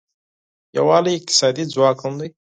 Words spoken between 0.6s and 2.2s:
یووالی اقتصادي ځواک هم